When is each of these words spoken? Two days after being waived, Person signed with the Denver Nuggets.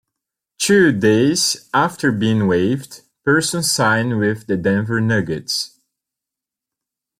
Two 0.57 0.91
days 0.91 1.69
after 1.75 2.11
being 2.11 2.47
waived, 2.47 3.01
Person 3.23 3.61
signed 3.61 4.17
with 4.17 4.47
the 4.47 4.57
Denver 4.57 4.99
Nuggets. 4.99 5.79